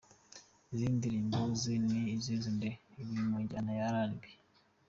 Izindi 0.73 0.95
ndirimbo 0.99 1.37
ze 1.61 1.73
ni 1.85 1.97
Nizere 2.03 2.47
nde? 2.55 2.69
Iri 3.01 3.13
mu 3.27 3.35
njyana 3.43 3.71
ya 3.79 3.87
R&B. 3.95 4.21